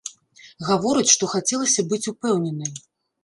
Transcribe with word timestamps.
Гаворыць, 0.69 1.11
што 1.15 1.29
хацелася 1.33 1.85
быць 1.91 2.01
упэўненай. 2.13 2.73